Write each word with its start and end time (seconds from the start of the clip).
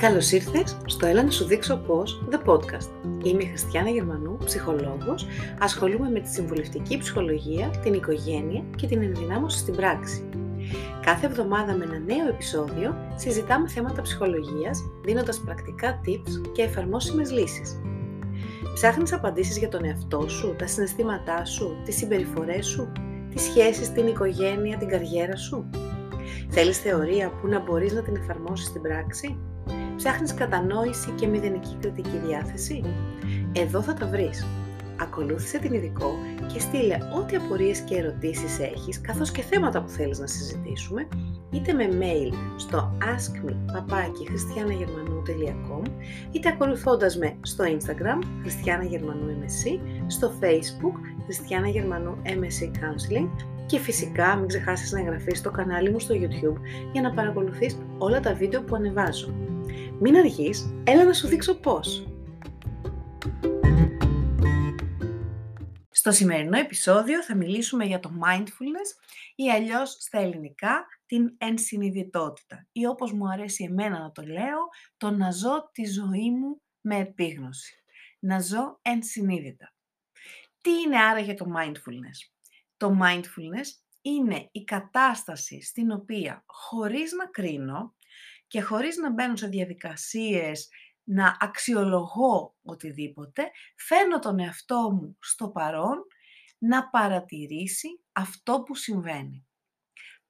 Καλώς 0.00 0.30
ήρθες 0.30 0.76
στο 0.86 1.06
Έλα 1.06 1.22
να 1.22 1.30
σου 1.30 1.44
δείξω 1.44 1.76
πώς, 1.76 2.22
The 2.30 2.50
Podcast. 2.50 2.88
Είμαι 3.22 3.42
η 3.42 3.46
Χριστιάνα 3.46 3.88
Γερμανού, 3.88 4.36
ψυχολόγος, 4.44 5.26
ασχολούμαι 5.58 6.10
με 6.10 6.20
τη 6.20 6.28
συμβουλευτική 6.28 6.98
ψυχολογία, 6.98 7.70
την 7.82 7.94
οικογένεια 7.94 8.64
και 8.76 8.86
την 8.86 9.02
ενδυνάμωση 9.02 9.58
στην 9.58 9.76
πράξη. 9.76 10.28
Κάθε 11.04 11.26
εβδομάδα 11.26 11.74
με 11.74 11.84
ένα 11.84 11.98
νέο 11.98 12.28
επεισόδιο 12.28 12.94
συζητάμε 13.16 13.68
θέματα 13.68 14.02
ψυχολογίας, 14.02 14.82
δίνοντας 15.04 15.40
πρακτικά 15.40 16.00
tips 16.06 16.50
και 16.52 16.62
εφαρμόσιμες 16.62 17.30
λύσεις. 17.30 17.80
Ψάχνεις 18.74 19.12
απαντήσεις 19.12 19.58
για 19.58 19.68
τον 19.68 19.84
εαυτό 19.84 20.28
σου, 20.28 20.54
τα 20.58 20.66
συναισθήματά 20.66 21.44
σου, 21.44 21.76
τις 21.84 21.96
συμπεριφορές 21.96 22.66
σου, 22.66 22.92
τις 23.30 23.42
σχέσεις, 23.42 23.92
την 23.92 24.06
οικογένεια, 24.06 24.76
την 24.76 24.88
καριέρα 24.88 25.36
σου; 25.36 25.70
Θέλεις 26.48 26.78
θεωρία 26.78 27.30
που 27.30 27.46
να 27.46 27.60
μπορείς 27.60 27.92
να 27.92 28.02
την 28.02 28.16
εφαρμόσεις 28.16 28.66
στην 28.66 28.82
πράξη; 28.82 29.38
Ψάχνεις 30.02 30.34
κατανόηση 30.34 31.10
και 31.10 31.26
μηδενική 31.26 31.76
κριτική 31.80 32.20
διάθεση; 32.26 32.82
Εδώ 33.52 33.82
θα 33.82 33.94
τα 33.94 34.06
βρεις. 34.06 34.46
Ακολούθησε 35.00 35.58
την 35.58 35.72
ειδικό 35.72 36.14
και 36.52 36.60
στείλε 36.60 36.98
ό,τι 37.18 37.36
απορίες 37.36 37.80
και 37.80 37.96
ερωτήσεις 37.96 38.58
έχεις, 38.58 39.00
καθώς 39.00 39.30
και 39.30 39.42
θέματα 39.42 39.82
που 39.82 39.88
θέλεις 39.88 40.18
να 40.18 40.26
συζητήσουμε, 40.26 41.08
είτε 41.50 41.72
με 41.72 41.88
mail 42.00 42.32
στο 42.56 42.96
askme.christianagερμανού.com 43.00 45.82
είτε 46.30 46.48
ακολουθώντας 46.48 47.16
με 47.16 47.36
στο 47.42 47.64
Instagram 47.64 48.18
Χριστιάνα 48.42 48.84
Γερμανού 48.84 49.26
MSC, 49.26 49.78
στο 50.06 50.32
Facebook 50.40 50.94
Χριστιάνα 51.24 51.68
Γερμανού 51.68 52.16
MSC 52.24 52.64
Counseling 52.64 53.28
και 53.66 53.78
φυσικά 53.78 54.36
μην 54.36 54.48
ξεχάσεις 54.48 54.92
να 54.92 55.00
εγγραφείς 55.00 55.38
στο 55.38 55.50
κανάλι 55.50 55.90
μου 55.90 55.98
στο 55.98 56.14
YouTube 56.14 56.56
για 56.92 57.02
να 57.02 57.10
παρακολουθείς 57.10 57.78
όλα 57.98 58.20
τα 58.20 58.34
βίντεο 58.34 58.62
που 58.62 58.74
ανεβάζω. 58.74 59.34
Μην 60.02 60.16
αργείς, 60.16 60.74
έλα 60.84 61.04
να 61.04 61.12
σου 61.12 61.26
δείξω 61.26 61.54
πώς! 61.54 62.06
Στο 65.90 66.10
σημερινό 66.10 66.58
επεισόδιο 66.58 67.22
θα 67.22 67.36
μιλήσουμε 67.36 67.84
για 67.84 68.00
το 68.00 68.10
mindfulness 68.24 69.04
ή 69.34 69.50
αλλιώς 69.50 69.90
στα 69.90 70.18
ελληνικά 70.18 70.86
την 71.06 71.34
ενσυνειδητότητα 71.38 72.66
ή 72.72 72.86
όπως 72.86 73.12
μου 73.12 73.28
αρέσει 73.28 73.64
εμένα 73.64 73.98
να 73.98 74.12
το 74.12 74.22
λέω, 74.22 74.58
το 74.96 75.10
να 75.10 75.30
ζω 75.30 75.70
τη 75.72 75.84
ζωή 75.84 76.30
μου 76.30 76.60
με 76.80 76.96
επίγνωση. 76.96 77.74
Να 78.18 78.40
ζω 78.40 78.78
ενσυνείδητα. 78.82 79.72
Τι 80.60 80.70
είναι 80.70 81.02
άραγε 81.02 81.34
το 81.34 81.46
mindfulness? 81.56 82.30
Το 82.76 82.98
mindfulness 83.02 83.68
είναι 84.00 84.48
η 84.52 84.64
κατάσταση 84.64 85.62
στην 85.62 85.90
οποία 85.90 86.42
χωρίς 86.46 87.12
να 87.12 87.26
κρίνω 87.26 87.94
και 88.50 88.60
χωρίς 88.60 88.96
να 88.96 89.10
μπαίνω 89.10 89.36
σε 89.36 89.46
διαδικασίες 89.46 90.68
να 91.04 91.36
αξιολογώ 91.40 92.56
οτιδήποτε, 92.62 93.50
φέρνω 93.76 94.18
τον 94.18 94.38
εαυτό 94.38 94.90
μου 94.92 95.16
στο 95.20 95.50
παρόν 95.50 95.98
να 96.58 96.88
παρατηρήσει 96.88 97.88
αυτό 98.12 98.62
που 98.62 98.74
συμβαίνει. 98.74 99.46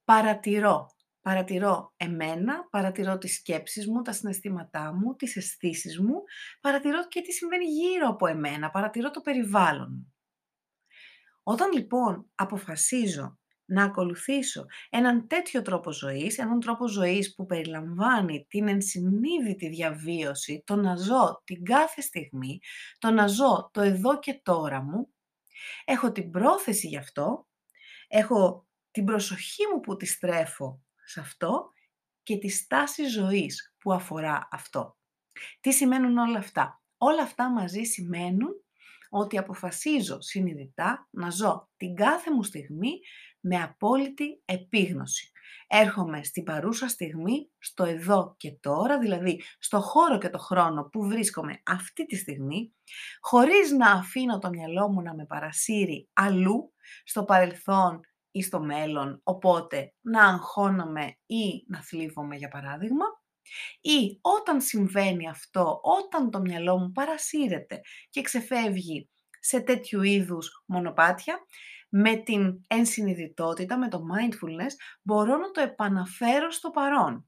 Παρατηρώ. 0.03 0.89
Παρατηρώ 1.21 1.93
εμένα, 1.97 2.67
παρατηρώ 2.69 3.17
τις 3.17 3.35
σκέψεις 3.35 3.87
μου, 3.87 4.01
τα 4.01 4.11
συναισθήματά 4.13 4.93
μου, 4.93 5.15
τις 5.15 5.35
αισθήσεις 5.35 5.99
μου, 5.99 6.23
παρατηρώ 6.61 7.07
και 7.07 7.21
τι 7.21 7.31
συμβαίνει 7.31 7.65
γύρω 7.65 8.07
από 8.07 8.27
εμένα, 8.27 8.69
παρατηρώ 8.69 9.11
το 9.11 9.21
περιβάλλον 9.21 9.91
μου. 9.91 10.13
Όταν 11.43 11.71
λοιπόν 11.71 12.29
αποφασίζω 12.35 13.39
να 13.71 13.83
ακολουθήσω 13.83 14.65
έναν 14.89 15.27
τέτοιο 15.27 15.61
τρόπο 15.61 15.91
ζωής, 15.91 16.37
έναν 16.37 16.59
τρόπο 16.59 16.87
ζωής 16.87 17.35
που 17.35 17.45
περιλαμβάνει 17.45 18.45
την 18.49 18.67
ενσυνείδητη 18.67 19.69
διαβίωση, 19.69 20.63
το 20.65 20.75
να 20.75 20.95
ζω 20.95 21.41
την 21.43 21.63
κάθε 21.63 22.01
στιγμή, 22.01 22.59
το 22.97 23.11
να 23.11 23.27
ζω 23.27 23.69
το 23.73 23.81
εδώ 23.81 24.19
και 24.19 24.39
τώρα 24.43 24.81
μου, 24.81 25.09
έχω 25.85 26.11
την 26.11 26.31
πρόθεση 26.31 26.87
γι' 26.87 26.97
αυτό, 26.97 27.47
έχω 28.07 28.67
την 28.91 29.05
προσοχή 29.05 29.67
μου 29.73 29.79
που 29.79 29.95
τη 29.95 30.05
στρέφω 30.05 30.81
σε 31.05 31.19
αυτό 31.19 31.71
και 32.23 32.37
τη 32.37 32.49
στάση 32.49 33.07
ζωής 33.07 33.75
που 33.77 33.93
αφορά 33.93 34.47
αυτό. 34.51 34.97
Τι 35.59 35.71
σημαίνουν 35.71 36.17
όλα 36.17 36.37
αυτά; 36.37 36.81
Όλα 37.03 37.21
αυτά 37.21 37.49
μαζί 37.49 37.83
σημαίνουν 37.83 38.63
ότι 39.09 39.37
αποφασίζω 39.37 40.21
συνειδητά 40.21 41.07
να 41.11 41.29
ζω 41.29 41.69
την 41.77 41.95
κάθε 41.95 42.31
μου 42.31 42.43
στιγμή 42.43 42.99
με 43.41 43.55
απόλυτη 43.61 44.41
επίγνωση. 44.45 45.31
Έρχομαι 45.67 46.23
στην 46.23 46.43
παρούσα 46.43 46.87
στιγμή, 46.87 47.49
στο 47.57 47.83
εδώ 47.83 48.35
και 48.37 48.51
τώρα, 48.51 48.99
δηλαδή 48.99 49.41
στο 49.59 49.79
χώρο 49.79 50.17
και 50.17 50.29
το 50.29 50.37
χρόνο 50.37 50.83
που 50.83 51.07
βρίσκομαι 51.07 51.61
αυτή 51.65 52.05
τη 52.05 52.15
στιγμή, 52.15 52.73
χωρίς 53.19 53.71
να 53.71 53.91
αφήνω 53.91 54.39
το 54.39 54.49
μυαλό 54.49 54.89
μου 54.89 55.01
να 55.01 55.15
με 55.15 55.25
παρασύρει 55.25 56.09
αλλού, 56.13 56.73
στο 57.03 57.23
παρελθόν 57.23 57.99
ή 58.31 58.41
στο 58.41 58.61
μέλλον, 58.61 59.19
οπότε 59.23 59.93
να 60.01 60.25
αγχώνομαι 60.27 61.17
ή 61.25 61.65
να 61.67 61.83
θλίβομαι 61.83 62.35
για 62.35 62.47
παράδειγμα, 62.47 63.05
ή 63.81 64.19
όταν 64.21 64.61
συμβαίνει 64.61 65.29
αυτό, 65.29 65.79
όταν 65.81 66.31
το 66.31 66.39
μυαλό 66.39 66.77
μου 66.77 66.91
παρασύρεται 66.91 67.81
και 68.09 68.21
ξεφεύγει 68.21 69.09
σε 69.39 69.59
τέτοιου 69.59 70.01
είδους 70.01 70.63
μονοπάτια, 70.65 71.39
με 71.93 72.15
την 72.15 72.61
ενσυνειδητότητα, 72.67 73.77
με 73.77 73.87
το 73.87 74.01
mindfulness, 74.13 74.71
μπορώ 75.01 75.37
να 75.37 75.51
το 75.51 75.61
επαναφέρω 75.61 76.51
στο 76.51 76.69
παρόν. 76.69 77.25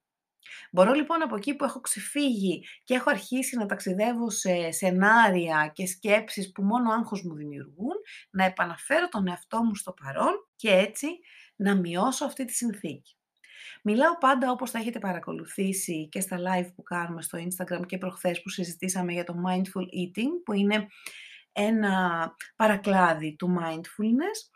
Μπορώ 0.71 0.93
λοιπόν 0.93 1.21
από 1.21 1.35
εκεί 1.35 1.55
που 1.55 1.63
έχω 1.63 1.79
ξεφύγει 1.79 2.65
και 2.83 2.93
έχω 2.93 3.09
αρχίσει 3.09 3.57
να 3.57 3.65
ταξιδεύω 3.65 4.29
σε 4.29 4.71
σενάρια 4.71 5.71
και 5.73 5.87
σκέψεις 5.87 6.51
που 6.51 6.63
μόνο 6.63 6.91
άγχος 6.91 7.23
μου 7.23 7.35
δημιουργούν, 7.35 7.95
να 8.29 8.45
επαναφέρω 8.45 9.07
τον 9.07 9.27
εαυτό 9.27 9.63
μου 9.63 9.75
στο 9.75 9.93
παρόν 9.93 10.47
και 10.55 10.69
έτσι 10.69 11.07
να 11.55 11.75
μειώσω 11.75 12.25
αυτή 12.25 12.45
τη 12.45 12.53
συνθήκη. 12.53 13.17
Μιλάω 13.83 14.17
πάντα 14.17 14.51
όπως 14.51 14.71
θα 14.71 14.79
έχετε 14.79 14.99
παρακολουθήσει 14.99 16.09
και 16.09 16.19
στα 16.19 16.37
live 16.37 16.71
που 16.75 16.83
κάνουμε 16.83 17.21
στο 17.21 17.37
Instagram 17.37 17.85
και 17.85 17.97
προχθές 17.97 18.41
που 18.41 18.49
συζητήσαμε 18.49 19.13
για 19.13 19.23
το 19.23 19.35
mindful 19.47 19.81
eating, 19.81 20.29
που 20.45 20.53
είναι 20.53 20.87
ένα 21.51 22.35
παρακλάδι 22.55 23.35
του 23.35 23.55
mindfulness. 23.59 24.52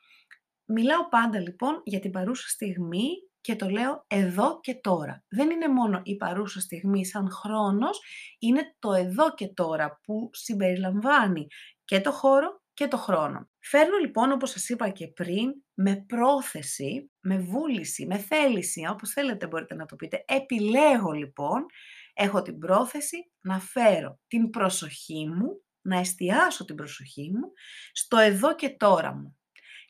Μιλάω 0.70 1.08
πάντα 1.10 1.40
λοιπόν 1.40 1.82
για 1.84 2.00
την 2.00 2.12
παρούσα 2.12 2.48
στιγμή 2.48 3.08
και 3.42 3.56
το 3.56 3.70
λέω 3.70 4.06
εδώ 4.08 4.60
και 4.60 4.76
τώρα. 4.76 5.24
Δεν 5.28 5.50
είναι 5.50 5.68
μόνο 5.68 6.02
η 6.04 6.16
παρούσα 6.16 6.60
στιγμή 6.60 7.06
σαν 7.06 7.32
χρόνος, 7.32 8.02
είναι 8.40 8.76
το 8.80 8.94
εδώ 8.94 9.34
και 9.34 9.48
τώρα 9.48 10.00
που 10.04 10.30
συμπεριλαμβάνει 10.34 11.48
και 11.86 12.02
το 12.02 12.12
χώρο 12.12 12.62
και 12.74 12.88
το 12.88 12.98
χρόνο. 12.98 13.50
Φέρνω 13.60 13.98
λοιπόν, 13.98 14.32
όπως 14.32 14.50
σας 14.50 14.70
είπα 14.70 14.90
και 14.90 15.08
πριν, 15.08 15.54
με 15.74 16.06
πρόθεση, 16.08 17.12
με 17.20 17.38
βούληση, 17.38 18.06
με 18.06 18.18
θέληση, 18.18 18.88
όπως 18.90 19.10
θέλετε 19.10 19.48
μπορείτε 19.48 19.76
να 19.76 19.86
το 19.86 19.96
πείτε, 19.96 20.24
επιλέγω 20.28 21.12
λοιπόν, 21.12 21.66
έχω 22.14 22.42
την 22.42 22.60
πρόθεση 22.60 23.32
να 23.42 23.60
φέρω 23.60 24.20
την 24.28 24.50
προσοχή 24.50 25.28
μου, 25.28 25.64
να 25.82 25.98
εστιάσω 25.98 26.66
την 26.66 26.76
προσοχή 26.76 27.32
μου 27.34 27.52
στο 27.92 28.18
εδώ 28.18 28.56
και 28.56 28.70
τώρα 28.70 29.14
μου. 29.14 29.37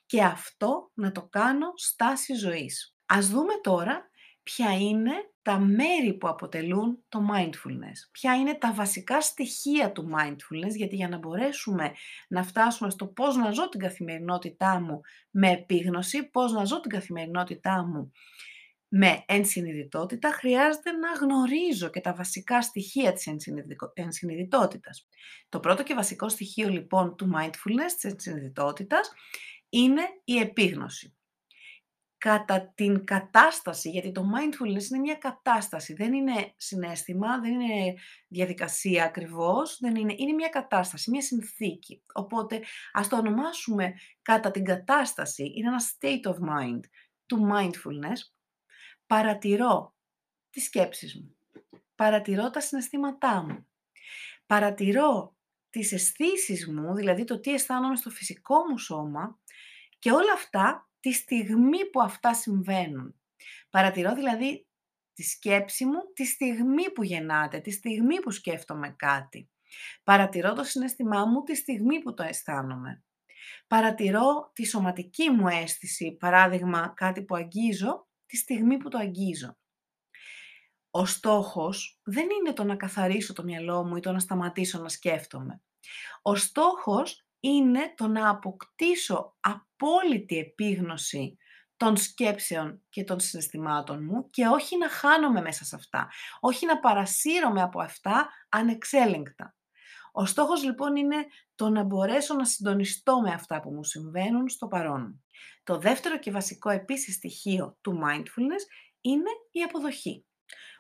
Και 0.08 0.24
αυτό 0.24 0.92
να 0.94 1.12
το 1.12 1.28
κάνω 1.30 1.68
στάση 1.76 2.34
ζωής. 2.34 2.96
Ας 3.06 3.28
δούμε 3.28 3.54
τώρα 3.62 4.10
ποια 4.44 4.78
είναι 4.78 5.12
τα 5.42 5.60
μέρη 5.60 6.14
που 6.14 6.28
αποτελούν 6.28 7.04
το 7.10 7.20
mindfulness. 7.34 8.10
Ποια 8.12 8.36
είναι 8.36 8.54
τα 8.54 8.74
βασικά 8.74 9.22
στοιχεία 9.22 9.92
του 9.92 10.10
mindfulness, 10.18 10.76
γιατί 10.76 10.96
για 10.96 11.10
να 11.10 11.18
μπορέσουμε 11.18 11.92
να 12.28 12.44
φτάσουμε 12.44 12.90
στο 12.90 13.08
πώς 13.08 13.36
να 13.36 13.52
ζω 13.52 13.70
την 13.70 13.80
καθημερινότητά 13.80 14.80
μου 14.80 15.02
με 15.32 15.52
επίγνωση, 15.52 16.30
πώς 16.30 16.52
να 16.52 16.64
ζω 16.64 16.80
την 16.80 16.92
καθημερινότητά 16.92 17.86
μου 17.86 18.12
με 18.88 19.24
ενσυνειδητότητα, 19.26 20.32
χρειάζεται 20.32 20.92
να 20.92 21.12
γνωρίζω 21.12 21.90
και 21.90 22.02
τα 22.02 22.14
βασικά 22.14 22.62
στοιχεία 22.62 23.14
της 23.14 23.28
ενσυνειδητότητας. 23.94 25.08
Το 25.50 25.60
πρώτο 25.60 25.84
και 25.84 25.94
βασικό 25.94 26.30
στοιχείο 26.30 26.70
λοιπόν 26.70 27.16
του 27.16 27.32
mindfulness, 27.36 27.92
της 27.96 28.04
ενσυνειδητότητας, 28.04 29.12
είναι 29.78 30.02
η 30.24 30.38
επίγνωση 30.38 31.18
κατά 32.18 32.72
την 32.76 33.06
κατάσταση, 33.06 33.90
γιατί 33.90 34.12
το 34.12 34.22
mindfulness 34.22 34.90
είναι 34.90 35.00
μια 35.00 35.16
κατάσταση, 35.16 35.94
δεν 35.94 36.14
είναι 36.14 36.54
συνέστημα, 36.58 37.40
δεν 37.40 37.60
είναι 37.60 37.94
διαδικασία 38.28 39.04
ακριβώς, 39.04 39.78
δεν 39.80 39.96
είναι, 39.96 40.14
είναι 40.18 40.34
μια 40.34 40.50
κατάσταση, 40.50 41.10
μια 41.10 41.22
συνθήκη. 41.22 42.04
Οπότε 42.14 42.64
ας 42.92 43.08
το 43.08 43.18
ονομάσουμε 43.18 43.94
κατά 44.22 44.52
την 44.52 44.64
κατάσταση, 44.64 45.52
είναι 45.56 45.68
ένα 45.68 45.82
state 45.82 46.32
of 46.32 46.36
mind 46.36 46.80
του 47.26 47.50
mindfulness, 47.52 48.20
παρατηρώ 49.06 49.96
τις 50.50 50.64
σκέψεις 50.64 51.16
μου, 51.16 51.38
παρατηρώ 51.96 52.50
τα 52.50 52.60
συναισθήματά 52.60 53.42
μου, 53.42 53.68
παρατηρώ 54.46 55.36
τις 55.70 55.92
αισθήσεις 55.92 56.68
μου, 56.68 56.96
δηλαδή 56.96 57.24
το 57.24 57.40
τι 57.40 57.54
αισθάνομαι 57.54 57.96
στο 57.96 58.10
φυσικό 58.10 58.56
μου 58.70 58.78
σώμα 58.78 59.40
και 60.08 60.14
όλα 60.14 60.34
αυτά 60.34 60.90
τη 61.00 61.12
στιγμή 61.12 61.90
που 61.90 62.02
αυτά 62.02 62.34
συμβαίνουν. 62.34 63.20
Παρατηρώ 63.70 64.14
δηλαδή 64.14 64.68
τη 65.14 65.24
σκέψη 65.24 65.86
μου 65.86 66.00
τη 66.14 66.26
στιγμή 66.26 66.92
που 66.92 67.04
γεννάται, 67.04 67.60
τη 67.60 67.72
στιγμή 67.72 68.20
που 68.20 68.32
σκέφτομαι 68.32 68.90
κάτι. 68.98 69.50
Παρατηρώ 70.04 70.54
το 70.54 70.64
συναισθημά 70.64 71.26
μου 71.26 71.44
τη 71.44 71.56
στιγμή 71.56 72.00
που 72.00 72.14
το 72.14 72.24
αισθάνομαι. 72.24 73.04
Παρατηρώ 73.68 74.52
τη 74.54 74.66
σωματική 74.66 75.30
μου 75.30 75.48
αίσθηση, 75.48 76.12
παράδειγμα 76.12 76.94
κάτι 76.96 77.24
που 77.24 77.36
αγγίζω, 77.36 78.08
τη 78.26 78.38
στιγμή 78.38 78.78
που 78.78 78.90
το 78.90 78.98
αγγίζω. 78.98 79.58
Ο 80.90 81.06
στόχος 81.06 82.00
δεν 82.04 82.28
είναι 82.40 82.54
το 82.54 82.64
να 82.64 82.76
καθαρίσω 82.76 83.34
το 83.34 83.44
μυαλό 83.44 83.84
μου 83.84 83.96
ή 83.96 84.00
το 84.00 84.12
να 84.12 84.20
σταματήσω 84.20 84.80
να 84.80 84.90
σκέφτομαι. 84.90 85.62
Ο 86.22 86.36
στόχος 86.36 87.27
είναι 87.40 87.94
το 87.96 88.08
να 88.08 88.30
αποκτήσω 88.30 89.36
απόλυτη 89.40 90.38
επίγνωση 90.38 91.38
των 91.78 91.98
σκέψεων 91.98 92.84
και 92.90 93.04
των 93.04 93.20
συναισθημάτων 93.20 94.04
μου 94.04 94.30
και 94.30 94.48
όχι 94.48 94.78
να 94.78 94.90
χάνομαι 94.90 95.42
μέσα 95.42 95.66
σε 95.66 95.76
αυτά, 95.76 96.10
όχι 96.40 96.66
να 96.66 96.80
παρασύρωμαι 96.80 97.62
από 97.62 97.82
αυτά 97.82 98.30
ανεξέλεγκτα. 98.50 99.56
Ο 100.12 100.26
στόχος 100.26 100.64
λοιπόν 100.64 100.96
είναι 100.96 101.26
το 101.56 101.70
να 101.70 101.84
μπορέσω 101.84 102.34
να 102.34 102.46
συντονιστώ 102.46 103.22
με 103.22 103.32
αυτά 103.32 103.60
που 103.60 103.72
μου 103.72 103.84
συμβαίνουν 103.84 104.50
στο 104.50 104.68
παρόν. 104.68 105.24
Το 105.64 105.78
δεύτερο 105.78 106.20
και 106.20 106.32
βασικό 106.32 106.70
επίσης 106.70 107.16
στοιχείο 107.16 107.78
του 107.82 108.00
mindfulness 108.06 108.64
είναι 109.02 109.30
η 109.52 109.62
αποδοχή. 109.62 110.26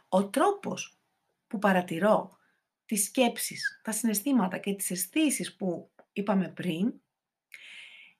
Ο 0.09 0.29
τρόπος 0.29 0.99
που 1.47 1.59
παρατηρώ 1.59 2.37
τις 2.85 3.03
σκέψεις, 3.03 3.79
τα 3.83 3.91
συναισθήματα 3.91 4.57
και 4.57 4.73
τις 4.73 4.91
αισθήσεις 4.91 5.55
που 5.55 5.91
είπαμε 6.19 6.49
πριν, 6.49 6.93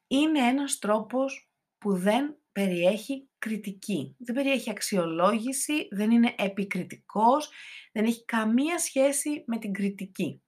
είναι 0.08 0.40
ένας 0.40 0.80
τρόπος 0.80 1.50
που 1.78 1.94
δεν 1.94 2.38
περιέχει 2.52 3.28
κριτική. 3.38 4.16
Δεν 4.20 4.36
περιέχει 4.36 4.70
αξιολόγηση, 4.70 5.88
δεν 5.92 6.12
είναι 6.12 6.36
επικριτικός, 6.38 7.52
δεν 7.92 8.06
έχει 8.06 8.26
καμία 8.26 8.80
σχέση 8.80 9.44
με 9.48 9.58
την 9.58 9.74
κριτική. 9.74 10.42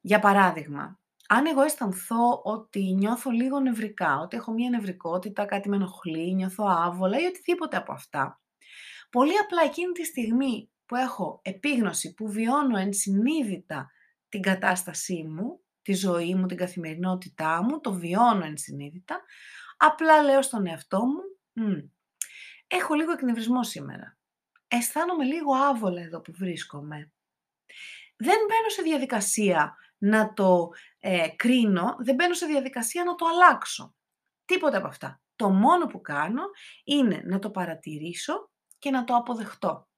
Για 0.00 0.18
παράδειγμα, 0.18 1.00
αν 1.28 1.46
εγώ 1.46 1.62
αισθανθώ 1.62 2.40
ότι 2.44 2.80
νιώθω 2.80 3.30
λίγο 3.30 3.60
νευρικά, 3.60 4.18
ότι 4.18 4.36
έχω 4.36 4.52
μία 4.52 4.70
νευρικότητα, 4.70 5.44
κάτι 5.44 5.68
με 5.68 5.76
ενοχλεί, 5.76 6.34
νιώθω 6.34 6.64
άβολα 6.68 7.20
ή 7.20 7.24
οτιδήποτε 7.24 7.76
από 7.76 7.92
αυτά, 7.92 8.40
πολύ 9.10 9.38
απλά 9.38 9.62
εκείνη 9.64 9.92
τη 9.92 10.04
στιγμή 10.04 10.70
που 10.86 10.96
έχω 10.96 11.40
επίγνωση, 11.42 12.14
που 12.14 12.30
βιώνω 12.30 12.78
ενσυνείδητα 12.78 13.90
την 14.28 14.42
κατάστασή 14.42 15.22
μου, 15.22 15.60
τη 15.82 15.94
ζωή 15.94 16.34
μου, 16.34 16.46
την 16.46 16.56
καθημερινότητά 16.56 17.62
μου, 17.62 17.80
το 17.80 17.92
βιώνω 17.92 18.44
ενσυνείδητα, 18.44 19.22
απλά 19.76 20.22
λέω 20.22 20.42
στον 20.42 20.66
εαυτό 20.66 20.98
μου, 21.04 21.20
έχω 22.66 22.94
λίγο 22.94 23.12
εκνευρισμό 23.12 23.64
σήμερα. 23.64 24.16
Αισθάνομαι 24.68 25.24
λίγο 25.24 25.52
άβολα 25.54 26.00
εδώ 26.00 26.20
που 26.20 26.32
βρίσκομαι. 26.34 27.12
Δεν 28.16 28.38
μπαίνω 28.48 28.68
σε 28.68 28.82
διαδικασία 28.82 29.76
να 29.98 30.32
το 30.32 30.68
ε, 30.98 31.28
κρίνω, 31.36 31.96
δεν 31.98 32.14
μπαίνω 32.14 32.34
σε 32.34 32.46
διαδικασία 32.46 33.04
να 33.04 33.14
το 33.14 33.26
αλλάξω. 33.26 33.94
Τίποτα 34.44 34.78
από 34.78 34.86
αυτά. 34.86 35.20
Το 35.36 35.50
μόνο 35.50 35.86
που 35.86 36.00
κάνω 36.00 36.42
είναι 36.84 37.22
να 37.24 37.38
το 37.38 37.50
παρατηρήσω 37.50 38.50
και 38.78 38.90
να 38.90 39.04
το 39.04 39.14
αποδεχτώ. 39.14 39.88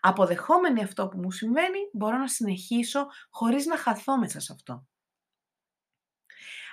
Αποδεχόμενοι 0.00 0.82
αυτό 0.82 1.08
που 1.08 1.18
μου 1.18 1.30
συμβαίνει, 1.30 1.78
μπορώ 1.92 2.16
να 2.16 2.28
συνεχίσω 2.28 3.06
χωρίς 3.30 3.66
να 3.66 3.76
χαθώ 3.76 4.18
μέσα 4.18 4.40
σε 4.40 4.52
αυτό. 4.52 4.86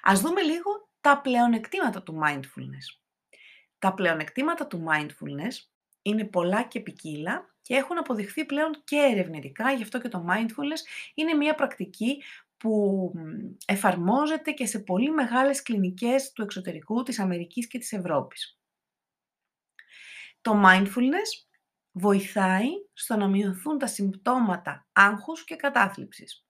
Ας 0.01 0.21
δούμε 0.21 0.41
λίγο 0.41 0.89
τα 1.01 1.21
πλεονεκτήματα 1.21 2.03
του 2.03 2.19
mindfulness. 2.25 3.01
Τα 3.79 3.93
πλεονεκτήματα 3.93 4.67
του 4.67 4.85
mindfulness 4.91 5.69
είναι 6.01 6.25
πολλά 6.25 6.63
και 6.63 6.79
ποικίλα 6.79 7.55
και 7.61 7.75
έχουν 7.75 7.97
αποδειχθεί 7.97 8.45
πλέον 8.45 8.83
και 8.83 8.95
ερευνητικά, 8.95 9.71
γι' 9.71 9.83
αυτό 9.83 10.01
και 10.01 10.07
το 10.07 10.25
mindfulness 10.29 11.11
είναι 11.13 11.33
μια 11.33 11.55
πρακτική 11.55 12.23
που 12.57 13.11
εφαρμόζεται 13.65 14.51
και 14.51 14.65
σε 14.65 14.79
πολύ 14.79 15.11
μεγάλες 15.11 15.61
κλινικές 15.61 16.31
του 16.31 16.41
εξωτερικού 16.41 17.03
της 17.03 17.19
Αμερικής 17.19 17.67
και 17.67 17.77
της 17.77 17.91
Ευρώπης. 17.91 18.59
Το 20.41 20.61
mindfulness 20.65 21.47
βοηθάει 21.91 22.69
στο 22.93 23.15
να 23.15 23.27
μειωθούν 23.27 23.77
τα 23.77 23.87
συμπτώματα 23.87 24.87
άγχους 24.91 25.43
και 25.43 25.55
κατάθλιψης. 25.55 26.46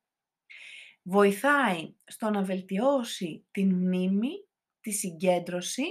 Βοηθάει 1.10 1.96
στο 2.04 2.30
να 2.30 2.44
βελτιώσει 2.44 3.46
την 3.52 3.76
μνήμη, 3.76 4.48
τη 4.80 4.92
συγκέντρωση 4.92 5.84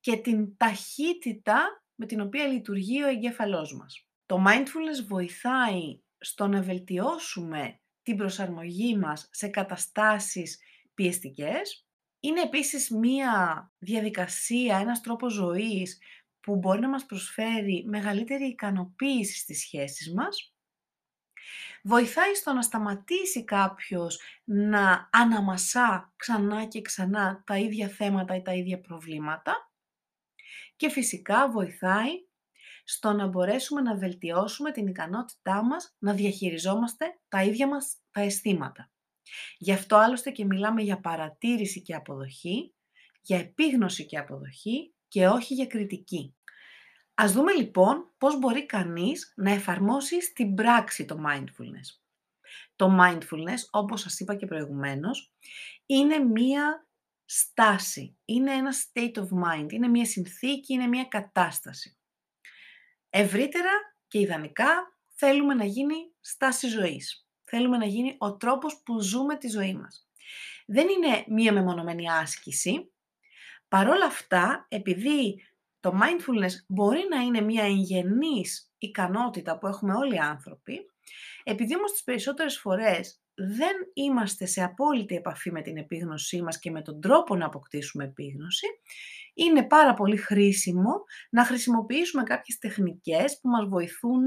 και 0.00 0.16
την 0.16 0.56
ταχύτητα 0.56 1.84
με 1.94 2.06
την 2.06 2.20
οποία 2.20 2.46
λειτουργεί 2.46 3.02
ο 3.02 3.08
εγκέφαλός 3.08 3.76
μας. 3.76 4.06
Το 4.26 4.44
mindfulness 4.46 5.06
βοηθάει 5.08 6.00
στο 6.18 6.46
να 6.46 6.62
βελτιώσουμε 6.62 7.80
την 8.02 8.16
προσαρμογή 8.16 8.96
μας 8.96 9.28
σε 9.32 9.48
καταστάσεις 9.48 10.58
πιεστικές. 10.94 11.86
Είναι 12.20 12.40
επίσης 12.40 12.90
μία 12.90 13.72
διαδικασία, 13.78 14.78
ένας 14.78 15.00
τρόπος 15.00 15.32
ζωής 15.32 15.98
που 16.40 16.56
μπορεί 16.56 16.80
να 16.80 16.88
μας 16.88 17.06
προσφέρει 17.06 17.84
μεγαλύτερη 17.88 18.44
ικανοποίηση 18.44 19.38
στις 19.38 19.60
σχέσεις 19.60 20.12
μας. 20.12 20.54
Βοηθάει 21.82 22.34
στο 22.34 22.52
να 22.52 22.62
σταματήσει 22.62 23.44
κάποιος 23.44 24.20
να 24.44 25.08
αναμασά 25.12 26.12
ξανά 26.16 26.64
και 26.64 26.82
ξανά 26.82 27.42
τα 27.46 27.58
ίδια 27.58 27.88
θέματα 27.88 28.34
ή 28.34 28.42
τα 28.42 28.54
ίδια 28.54 28.80
προβλήματα. 28.80 29.72
Και 30.76 30.90
φυσικά 30.90 31.50
βοηθάει 31.50 32.10
στο 32.84 33.12
να 33.12 33.26
μπορέσουμε 33.26 33.80
να 33.80 33.96
βελτιώσουμε 33.96 34.70
την 34.70 34.86
ικανότητά 34.86 35.64
μας 35.64 35.94
να 35.98 36.12
διαχειριζόμαστε 36.12 37.06
τα 37.28 37.42
ίδια 37.42 37.68
μας 37.68 37.96
τα 38.10 38.20
αισθήματα. 38.20 38.90
Γι' 39.58 39.72
αυτό 39.72 39.96
άλλωστε 39.96 40.30
και 40.30 40.44
μιλάμε 40.44 40.82
για 40.82 41.00
παρατήρηση 41.00 41.82
και 41.82 41.94
αποδοχή, 41.94 42.74
για 43.20 43.38
επίγνωση 43.38 44.06
και 44.06 44.18
αποδοχή 44.18 44.94
και 45.08 45.26
όχι 45.26 45.54
για 45.54 45.66
κριτική. 45.66 46.34
Ας 47.22 47.32
δούμε 47.32 47.52
λοιπόν 47.52 48.14
πώς 48.18 48.38
μπορεί 48.38 48.66
κανείς 48.66 49.32
να 49.36 49.50
εφαρμόσει 49.50 50.22
στην 50.22 50.54
πράξη 50.54 51.04
το 51.04 51.22
mindfulness. 51.28 52.00
Το 52.76 52.98
mindfulness, 53.00 53.58
όπως 53.70 54.00
σας 54.00 54.20
είπα 54.20 54.34
και 54.34 54.46
προηγουμένως, 54.46 55.32
είναι 55.86 56.18
μία 56.18 56.88
στάση, 57.24 58.18
είναι 58.24 58.52
ένα 58.52 58.70
state 58.72 59.14
of 59.14 59.26
mind, 59.26 59.72
είναι 59.72 59.88
μία 59.88 60.04
συνθήκη, 60.04 60.72
είναι 60.72 60.86
μία 60.86 61.04
κατάσταση. 61.04 61.98
Ευρύτερα 63.10 63.70
και 64.08 64.18
ιδανικά 64.20 64.98
θέλουμε 65.14 65.54
να 65.54 65.64
γίνει 65.64 65.94
στάση 66.20 66.68
ζωής. 66.68 67.28
Θέλουμε 67.44 67.76
να 67.76 67.86
γίνει 67.86 68.14
ο 68.18 68.36
τρόπος 68.36 68.82
που 68.82 69.00
ζούμε 69.00 69.36
τη 69.36 69.48
ζωή 69.48 69.74
μας. 69.74 70.08
Δεν 70.66 70.88
είναι 70.88 71.24
μία 71.28 71.52
μεμονωμένη 71.52 72.10
άσκηση. 72.10 72.92
Παρόλα 73.68 74.06
αυτά, 74.06 74.66
επειδή 74.68 75.44
το 75.80 75.98
mindfulness 76.02 76.52
μπορεί 76.66 77.06
να 77.10 77.20
είναι 77.20 77.40
μία 77.40 77.64
εγγενής 77.64 78.72
ικανότητα 78.78 79.58
που 79.58 79.66
έχουμε 79.66 79.94
όλοι 79.94 80.14
οι 80.14 80.18
άνθρωποι, 80.18 80.90
επειδή 81.44 81.76
όμως 81.76 81.92
τις 81.92 82.02
περισσότερες 82.02 82.58
φορές 82.58 83.20
δεν 83.34 83.76
είμαστε 83.92 84.46
σε 84.46 84.62
απόλυτη 84.62 85.14
επαφή 85.14 85.52
με 85.52 85.62
την 85.62 85.76
επίγνωσή 85.76 86.42
μας 86.42 86.58
και 86.58 86.70
με 86.70 86.82
τον 86.82 87.00
τρόπο 87.00 87.36
να 87.36 87.46
αποκτήσουμε 87.46 88.04
επίγνωση, 88.04 88.66
είναι 89.34 89.66
πάρα 89.66 89.94
πολύ 89.94 90.16
χρήσιμο 90.16 91.04
να 91.30 91.44
χρησιμοποιήσουμε 91.44 92.22
κάποιες 92.22 92.58
τεχνικές 92.58 93.38
που 93.40 93.48
μας 93.48 93.68
βοηθούν 93.68 94.24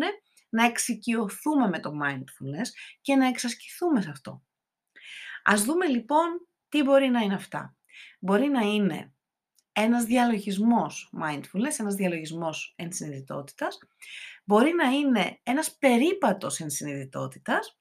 να 0.49 0.65
εξοικειωθούμε 0.65 1.67
με 1.67 1.79
το 1.79 1.91
mindfulness 2.03 2.67
και 3.01 3.15
να 3.15 3.27
εξασκηθούμε 3.27 4.01
σε 4.01 4.09
αυτό. 4.09 4.43
Ας 5.43 5.63
δούμε 5.63 5.87
λοιπόν 5.87 6.47
τι 6.69 6.83
μπορεί 6.83 7.09
να 7.09 7.19
είναι 7.19 7.33
αυτά. 7.33 7.75
Μπορεί 8.19 8.47
να 8.47 8.61
είναι 8.61 9.12
ένας 9.73 10.03
διαλογισμός 10.03 11.13
mindfulness, 11.21 11.79
ένας 11.79 11.95
διαλογισμός 11.95 12.73
ενσυνειδητότητας. 12.77 13.77
Μπορεί 14.45 14.73
να 14.73 14.89
είναι 14.89 15.39
ένας 15.43 15.75
περίπατος 15.77 16.59
ενσυνειδητότητας. 16.59 17.77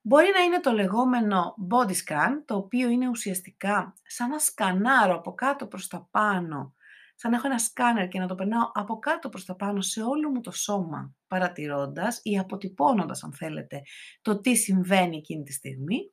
Μπορεί 0.00 0.26
να 0.36 0.42
είναι 0.42 0.60
το 0.60 0.72
λεγόμενο 0.72 1.54
body 1.70 1.92
scan, 1.92 2.30
το 2.44 2.56
οποίο 2.56 2.88
είναι 2.88 3.08
ουσιαστικά 3.08 3.94
σαν 4.06 4.28
να 4.28 4.38
σκανάρω 4.38 5.14
από 5.14 5.34
κάτω 5.34 5.66
προς 5.66 5.88
τα 5.88 6.08
πάνω, 6.10 6.74
σαν 7.14 7.30
να 7.30 7.36
έχω 7.36 7.46
ένα 7.46 7.58
σκάνερ 7.58 8.08
και 8.08 8.18
να 8.18 8.26
το 8.26 8.34
περνάω 8.34 8.70
από 8.74 8.98
κάτω 8.98 9.28
προς 9.28 9.44
τα 9.44 9.56
πάνω 9.56 9.80
σε 9.80 10.02
όλο 10.02 10.30
μου 10.30 10.40
το 10.40 10.50
σώμα, 10.50 11.14
παρατηρώντας 11.26 12.20
ή 12.22 12.38
αποτυπώνοντας, 12.38 13.22
αν 13.24 13.32
θέλετε, 13.32 13.82
το 14.22 14.40
τι 14.40 14.54
συμβαίνει 14.54 15.16
εκείνη 15.16 15.42
τη 15.42 15.52
στιγμή. 15.52 16.12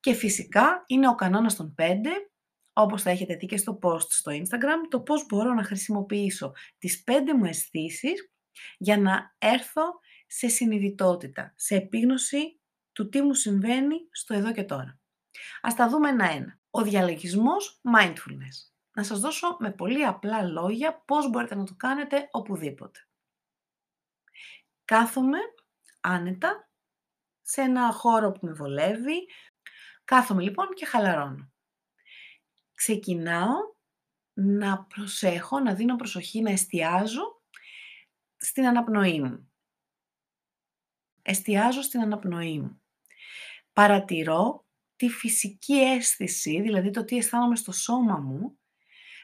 Και 0.00 0.12
φυσικά 0.12 0.84
είναι 0.86 1.08
ο 1.08 1.14
κανόνας 1.14 1.56
των 1.56 1.74
5, 1.78 2.30
όπως 2.80 3.02
θα 3.02 3.10
έχετε 3.10 3.34
δει 3.34 3.46
και 3.46 3.56
στο 3.56 3.78
post 3.82 4.00
στο 4.08 4.32
Instagram, 4.32 4.88
το 4.88 5.00
πώς 5.00 5.26
μπορώ 5.26 5.54
να 5.54 5.64
χρησιμοποιήσω 5.64 6.52
τις 6.78 7.02
πέντε 7.02 7.34
μου 7.34 7.44
αισθήσεις 7.44 8.32
για 8.78 8.98
να 8.98 9.34
έρθω 9.38 9.82
σε 10.26 10.48
συνειδητότητα, 10.48 11.52
σε 11.56 11.74
επίγνωση 11.74 12.60
του 12.92 13.08
τι 13.08 13.22
μου 13.22 13.34
συμβαίνει 13.34 13.96
στο 14.10 14.34
εδώ 14.34 14.52
και 14.52 14.64
τώρα. 14.64 15.00
Ας 15.60 15.74
τα 15.74 15.88
δούμε 15.88 16.08
ένα-ένα. 16.08 16.60
Ο 16.70 16.82
διαλογισμός 16.82 17.80
mindfulness. 17.96 18.72
Να 18.92 19.02
σας 19.02 19.20
δώσω 19.20 19.56
με 19.58 19.72
πολύ 19.72 20.04
απλά 20.04 20.42
λόγια 20.42 21.02
πώς 21.06 21.30
μπορείτε 21.30 21.54
να 21.54 21.64
το 21.64 21.74
κάνετε 21.76 22.28
οπουδήποτε. 22.30 23.00
Κάθομαι 24.84 25.38
άνετα 26.00 26.70
σε 27.42 27.60
ένα 27.60 27.92
χώρο 27.92 28.32
που 28.32 28.46
με 28.46 28.52
βολεύει. 28.52 29.26
Κάθομαι 30.04 30.42
λοιπόν 30.42 30.68
και 30.74 30.86
χαλαρώνω. 30.86 31.52
Ξεκινάω 32.78 33.56
να 34.32 34.84
προσέχω, 34.84 35.60
να 35.60 35.74
δίνω 35.74 35.96
προσοχή, 35.96 36.40
να 36.40 36.50
εστιάζω 36.50 37.42
στην 38.36 38.66
αναπνοή 38.66 39.20
μου. 39.20 39.52
Εστιάζω 41.22 41.82
στην 41.82 42.00
αναπνοή 42.00 42.60
μου. 42.60 42.82
Παρατηρώ 43.72 44.66
τη 44.96 45.08
φυσική 45.08 45.74
αίσθηση, 45.74 46.60
δηλαδή 46.60 46.90
το 46.90 47.04
τι 47.04 47.16
αισθάνομαι 47.16 47.56
στο 47.56 47.72
σώμα 47.72 48.16
μου. 48.16 48.58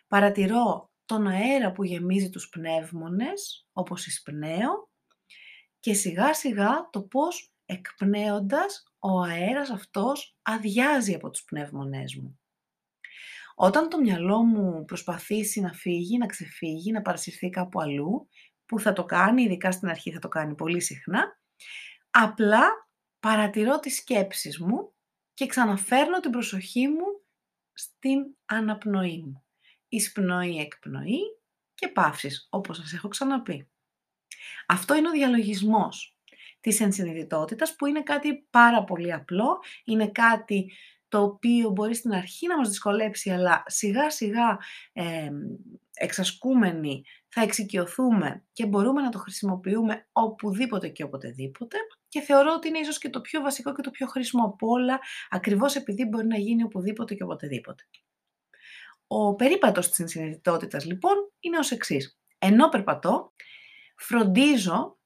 Παρατηρώ 0.08 0.92
τον 1.04 1.26
αέρα 1.26 1.72
που 1.72 1.84
γεμίζει 1.84 2.30
τους 2.30 2.48
πνεύμονες, 2.48 3.68
όπως 3.72 4.06
εισπνέω, 4.06 4.90
και 5.80 5.94
σιγά 5.94 6.34
σιγά 6.34 6.88
το 6.92 7.02
πώς 7.02 7.52
εκπνέοντας 7.66 8.92
ο 8.98 9.20
αέρας 9.20 9.70
αυτός 9.70 10.36
αδειάζει 10.42 11.14
από 11.14 11.30
τους 11.30 11.44
πνεύμονές 11.44 12.14
μου. 12.14 12.38
Όταν 13.54 13.88
το 13.88 14.00
μυαλό 14.00 14.42
μου 14.42 14.84
προσπαθήσει 14.84 15.60
να 15.60 15.72
φύγει, 15.72 16.18
να 16.18 16.26
ξεφύγει, 16.26 16.92
να 16.92 17.02
παρασυρθεί 17.02 17.50
κάπου 17.50 17.80
αλλού, 17.80 18.28
που 18.66 18.80
θα 18.80 18.92
το 18.92 19.04
κάνει, 19.04 19.42
ειδικά 19.42 19.72
στην 19.72 19.88
αρχή 19.88 20.12
θα 20.12 20.18
το 20.18 20.28
κάνει 20.28 20.54
πολύ 20.54 20.80
συχνά, 20.80 21.40
απλά 22.10 22.88
παρατηρώ 23.20 23.78
τις 23.78 23.96
σκέψεις 23.96 24.58
μου 24.58 24.94
και 25.34 25.46
ξαναφέρνω 25.46 26.20
την 26.20 26.30
προσοχή 26.30 26.88
μου 26.88 27.24
στην 27.72 28.20
αναπνοή 28.44 29.22
μου. 29.26 29.44
Εισπνοή, 29.88 30.58
εκπνοή 30.58 31.20
και 31.74 31.88
παύσεις, 31.88 32.46
όπως 32.50 32.76
σας 32.76 32.92
έχω 32.92 33.08
ξαναπεί. 33.08 33.68
Αυτό 34.66 34.94
είναι 34.94 35.08
ο 35.08 35.12
διαλογισμός 35.12 36.18
της 36.60 36.80
ενσυνειδητότητας 36.80 37.76
που 37.76 37.86
είναι 37.86 38.02
κάτι 38.02 38.46
πάρα 38.50 38.84
πολύ 38.84 39.12
απλό, 39.12 39.58
είναι 39.84 40.10
κάτι 40.10 40.72
το 41.14 41.22
οποίο 41.22 41.70
μπορεί 41.70 41.94
στην 41.94 42.12
αρχή 42.12 42.46
να 42.46 42.56
μας 42.56 42.68
δυσκολέψει, 42.68 43.30
αλλά 43.30 43.62
σιγά 43.66 44.10
σιγά 44.10 44.58
ε, 44.92 45.30
εξασκούμενοι 45.94 47.04
θα 47.28 47.42
εξοικειωθούμε 47.42 48.44
και 48.52 48.66
μπορούμε 48.66 49.02
να 49.02 49.08
το 49.08 49.18
χρησιμοποιούμε 49.18 50.06
οπουδήποτε 50.12 50.88
και 50.88 51.02
οποτεδήποτε 51.02 51.76
και 52.08 52.20
θεωρώ 52.20 52.52
ότι 52.52 52.68
είναι 52.68 52.78
ίσως 52.78 52.98
και 52.98 53.10
το 53.10 53.20
πιο 53.20 53.40
βασικό 53.40 53.74
και 53.74 53.82
το 53.82 53.90
πιο 53.90 54.06
χρήσιμο 54.06 54.44
από 54.44 54.68
όλα, 54.68 55.00
ακριβώς 55.30 55.74
επειδή 55.74 56.04
μπορεί 56.04 56.26
να 56.26 56.36
γίνει 56.36 56.62
οπουδήποτε 56.62 57.14
και 57.14 57.22
οποτεδήποτε. 57.22 57.82
Ο 59.06 59.34
περίπατος 59.34 59.88
της 59.88 59.98
ενσυνειδητότητας 59.98 60.84
λοιπόν 60.84 61.14
είναι 61.40 61.58
ως 61.58 61.70
εξής. 61.70 62.18
Ενώ 62.38 62.68
περπατώ, 62.68 63.32
φροντίζω 63.96 64.98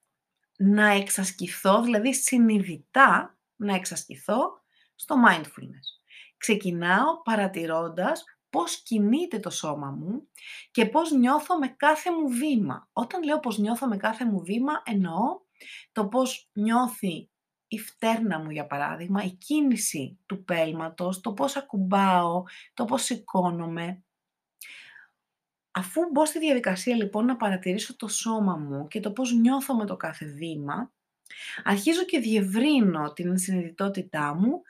να 0.59 0.87
εξασκηθώ, 0.87 1.83
δηλαδή 1.83 2.15
συνειδητά 2.15 3.39
να 3.57 3.75
εξασκηθώ 3.75 4.63
στο 4.99 5.17
mindfulness. 5.29 6.01
Ξεκινάω 6.37 7.23
παρατηρώντας 7.23 8.25
πώς 8.51 8.83
κινείται 8.83 9.39
το 9.39 9.51
σώμα 9.51 9.91
μου 9.91 10.29
και 10.71 10.87
πώς 10.87 11.11
νιώθω 11.11 11.59
με 11.59 11.69
κάθε 11.69 12.11
μου 12.11 12.29
βήμα. 12.29 12.89
Όταν 12.93 13.23
λέω 13.23 13.41
πώς 13.41 13.59
νιώθω 13.59 13.87
με 13.87 13.97
κάθε 13.97 14.25
μου 14.25 14.41
βήμα, 14.41 14.83
εννοώ 14.85 15.41
το 15.93 16.07
πώς 16.07 16.51
νιώθει 16.53 17.31
η 17.69 17.79
φτέρνα 17.79 18.39
μου, 18.39 18.51
για 18.51 18.67
παράδειγμα, 18.67 19.23
η 19.23 19.31
κίνηση 19.31 20.19
του 20.27 20.45
πέλματος, 20.45 21.21
το 21.21 21.33
πώς 21.33 21.57
ακουμπάω, 21.57 22.43
το 22.75 22.85
πώς 22.85 23.03
σηκώνομαι. 23.03 24.03
Αφού 25.71 26.01
μπω 26.13 26.27
στη 26.27 26.39
διαδικασία 26.39 26.97
λοιπόν 26.97 27.25
να 27.25 27.37
παρατηρήσω 27.37 27.97
το 27.97 28.09
σώμα 28.09 28.57
μου 28.57 28.89
και 28.89 29.01
το 29.01 29.13
πώς 29.13 29.33
νιώθω 29.33 29.75
με 29.75 29.87
το 29.87 29.97
κάθε 29.97 30.27
βήμα, 30.27 30.93
αρχίζω 31.65 32.05
και 32.05 32.19
διευρύνω 32.19 33.13
την 33.13 33.39
συνειδητότητά 33.39 34.35
μου 34.35 34.63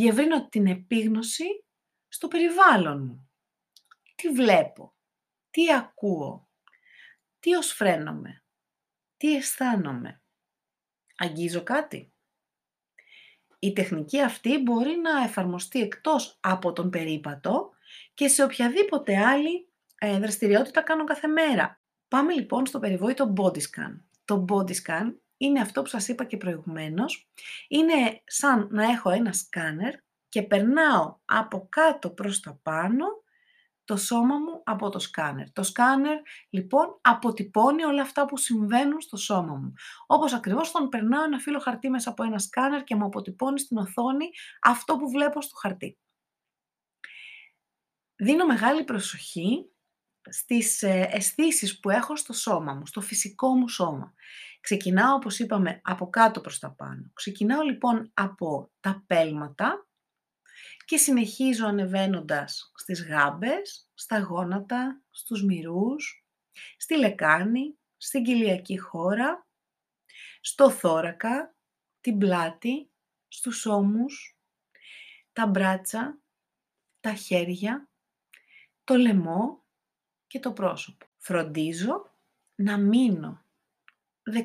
διευρύνω 0.00 0.48
την 0.48 0.66
επίγνωση 0.66 1.64
στο 2.08 2.28
περιβάλλον 2.28 3.02
μου. 3.02 3.30
Τι 4.14 4.28
βλέπω, 4.28 4.94
τι 5.50 5.72
ακούω, 5.72 6.48
τι 7.38 7.54
ως 7.54 7.72
φρένομαι, 7.72 8.44
τι 9.16 9.36
αισθάνομαι. 9.36 10.22
Αγγίζω 11.16 11.62
κάτι. 11.62 12.12
Η 13.58 13.72
τεχνική 13.72 14.20
αυτή 14.20 14.58
μπορεί 14.58 14.96
να 14.96 15.22
εφαρμοστεί 15.22 15.80
εκτός 15.80 16.38
από 16.40 16.72
τον 16.72 16.90
περίπατο 16.90 17.70
και 18.14 18.28
σε 18.28 18.42
οποιαδήποτε 18.42 19.16
άλλη 19.16 19.68
ε, 19.98 20.18
δραστηριότητα 20.18 20.82
κάνω 20.82 21.04
κάθε 21.04 21.26
μέρα. 21.26 21.80
Πάμε 22.08 22.34
λοιπόν 22.34 22.66
στο 22.66 22.78
περιβόητο 22.78 23.32
body 23.36 23.58
scan. 23.58 24.00
Το 24.24 24.44
body 24.48 24.74
scan 24.82 25.14
είναι 25.40 25.60
αυτό 25.60 25.82
που 25.82 25.88
σας 25.88 26.08
είπα 26.08 26.24
και 26.24 26.36
προηγουμένως. 26.36 27.30
Είναι 27.68 28.22
σαν 28.24 28.68
να 28.70 28.84
έχω 28.84 29.10
ένα 29.10 29.32
σκάνερ 29.32 29.94
και 30.28 30.42
περνάω 30.42 31.18
από 31.24 31.66
κάτω 31.68 32.10
προς 32.10 32.40
τα 32.40 32.60
πάνω 32.62 33.06
το 33.84 33.96
σώμα 33.96 34.38
μου 34.38 34.62
από 34.64 34.88
το 34.88 34.98
σκάνερ. 34.98 35.52
Το 35.52 35.62
σκάνερ 35.62 36.18
λοιπόν 36.50 36.98
αποτυπώνει 37.00 37.84
όλα 37.84 38.02
αυτά 38.02 38.24
που 38.26 38.36
συμβαίνουν 38.36 39.00
στο 39.00 39.16
σώμα 39.16 39.54
μου. 39.54 39.72
Όπως 40.06 40.32
ακριβώς 40.32 40.70
τον 40.70 40.88
περνάω 40.88 41.24
ένα 41.24 41.38
φύλλο 41.38 41.58
χαρτί 41.58 41.90
μέσα 41.90 42.10
από 42.10 42.22
ένα 42.22 42.38
σκάνερ 42.38 42.84
και 42.84 42.94
μου 42.94 43.04
αποτυπώνει 43.04 43.58
στην 43.58 43.76
οθόνη 43.76 44.30
αυτό 44.62 44.96
που 44.96 45.10
βλέπω 45.10 45.42
στο 45.42 45.56
χαρτί. 45.56 45.98
Δίνω 48.16 48.46
μεγάλη 48.46 48.84
προσοχή 48.84 49.70
στις 50.28 50.82
ε, 50.82 51.08
αισθήσεις 51.10 51.80
που 51.80 51.90
έχω 51.90 52.16
στο 52.16 52.32
σώμα 52.32 52.74
μου, 52.74 52.86
στο 52.86 53.00
φυσικό 53.00 53.54
μου 53.54 53.68
σώμα. 53.68 54.14
Ξεκινάω, 54.60 55.14
όπως 55.14 55.38
είπαμε, 55.38 55.80
από 55.84 56.10
κάτω 56.10 56.40
προς 56.40 56.58
τα 56.58 56.70
πάνω. 56.70 57.10
Ξεκινάω 57.12 57.62
λοιπόν 57.62 58.10
από 58.14 58.70
τα 58.80 59.04
πέλματα 59.06 59.88
και 60.84 60.96
συνεχίζω 60.96 61.66
ανεβαίνοντας 61.66 62.72
στις 62.74 63.06
γάμπες, 63.06 63.90
στα 63.94 64.18
γόνατα, 64.18 65.02
στους 65.10 65.44
μυρούς, 65.44 66.24
στη 66.76 66.96
λεκάνη, 66.96 67.78
στην 67.96 68.22
κοιλιακή 68.22 68.78
χώρα, 68.78 69.46
στο 70.40 70.70
θώρακα, 70.70 71.54
την 72.00 72.18
πλάτη, 72.18 72.90
στους 73.28 73.66
ώμους, 73.66 74.38
τα 75.32 75.46
μπράτσα, 75.46 76.20
τα 77.00 77.14
χέρια, 77.14 77.88
το 78.84 78.94
λαιμό 78.94 79.64
και 80.26 80.40
το 80.40 80.52
πρόσωπο. 80.52 81.06
Φροντίζω 81.16 82.14
να 82.54 82.78
μείνω 82.78 83.44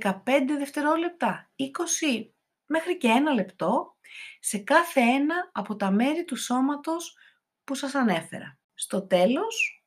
15 0.02 0.12
δευτερόλεπτα, 0.58 1.50
20 1.56 2.30
μέχρι 2.66 2.98
και 2.98 3.08
ένα 3.08 3.34
λεπτό 3.34 3.96
σε 4.40 4.58
κάθε 4.58 5.00
ένα 5.00 5.50
από 5.52 5.76
τα 5.76 5.92
μέρη 5.92 6.26
του 6.26 6.36
σώματος 6.36 7.18
που 7.64 7.76
σας 7.76 7.96
ανέφερα. 7.96 8.58
Στο 8.74 9.02
τέλος, 9.02 9.84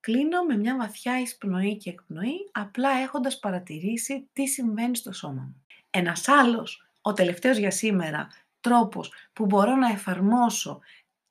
κλείνω 0.00 0.44
με 0.44 0.56
μια 0.56 0.76
βαθιά 0.76 1.20
εισπνοή 1.20 1.76
και 1.76 1.90
εκπνοή, 1.90 2.50
απλά 2.52 2.90
έχοντας 2.90 3.38
παρατηρήσει 3.38 4.28
τι 4.32 4.46
συμβαίνει 4.46 4.96
στο 4.96 5.12
σώμα 5.12 5.42
μου. 5.42 5.64
Ένας 5.90 6.28
άλλος, 6.28 6.86
ο 7.00 7.12
τελευταίος 7.12 7.56
για 7.56 7.70
σήμερα, 7.70 8.28
τρόπος 8.60 9.12
που 9.32 9.46
μπορώ 9.46 9.74
να 9.74 9.88
εφαρμόσω 9.88 10.80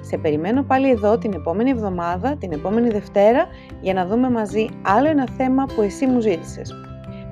Σε 0.00 0.18
περιμένω 0.18 0.62
πάλι 0.62 0.90
εδώ 0.90 1.18
την 1.18 1.32
επόμενη 1.32 1.70
εβδομάδα, 1.70 2.36
την 2.36 2.52
επόμενη 2.52 2.90
Δευτέρα, 2.90 3.46
για 3.80 3.94
να 3.94 4.06
δούμε 4.06 4.30
μαζί 4.30 4.68
άλλο 4.82 5.08
ένα 5.08 5.28
θέμα 5.36 5.64
που 5.64 5.82
εσύ 5.82 6.06
μου 6.06 6.20
ζήτησες. 6.20 6.74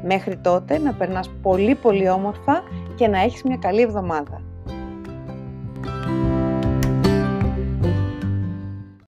Μέχρι 0.03 0.37
τότε 0.37 0.79
να 0.79 0.95
περνάς 0.95 1.31
πολύ 1.43 1.75
πολύ 1.75 2.09
όμορφα 2.09 2.62
και 2.95 3.09
να 3.09 3.21
έχεις 3.21 3.43
μια 3.43 3.57
καλή 3.57 3.81
εβδομάδα. 3.81 4.44